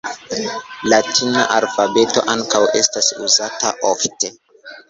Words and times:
Latina 0.93 1.43
alfabeto 1.57 2.25
ankaŭ 2.37 2.63
estas 2.83 3.13
uzata 3.29 3.75
ofte. 3.95 4.33